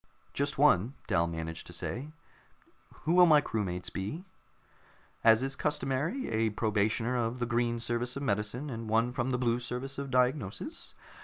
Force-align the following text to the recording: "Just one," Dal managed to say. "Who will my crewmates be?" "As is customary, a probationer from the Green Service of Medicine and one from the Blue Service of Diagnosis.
"Just 0.33 0.57
one," 0.57 0.95
Dal 1.05 1.27
managed 1.27 1.67
to 1.67 1.73
say. 1.73 2.07
"Who 3.03 3.13
will 3.13 3.27
my 3.27 3.39
crewmates 3.39 3.91
be?" 3.93 4.25
"As 5.23 5.43
is 5.43 5.55
customary, 5.55 6.27
a 6.29 6.49
probationer 6.49 7.23
from 7.27 7.37
the 7.37 7.45
Green 7.45 7.77
Service 7.77 8.15
of 8.15 8.23
Medicine 8.23 8.71
and 8.71 8.89
one 8.89 9.11
from 9.11 9.29
the 9.29 9.37
Blue 9.37 9.59
Service 9.59 9.99
of 9.99 10.09
Diagnosis. 10.09 10.95